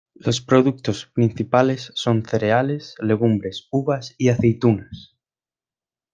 [0.15, 5.15] Los productos principales son cereales, legumbres, uvas y aceitunas.